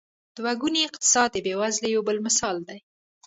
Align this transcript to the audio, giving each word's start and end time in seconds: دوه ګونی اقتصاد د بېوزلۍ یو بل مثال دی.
دوه 0.37 0.51
ګونی 0.61 0.81
اقتصاد 0.89 1.27
د 1.33 1.37
بېوزلۍ 1.45 1.89
یو 1.93 2.01
بل 2.07 2.17
مثال 2.27 2.57
دی. 2.67 2.79